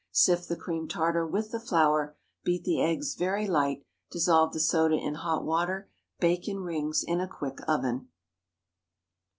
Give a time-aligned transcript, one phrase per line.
[0.11, 2.17] Sift the cream tartar with the flour.
[2.43, 3.85] Beat the eggs very light.
[4.09, 5.91] Dissolve the soda in hot water.
[6.19, 8.07] Bake in rings in a quick oven.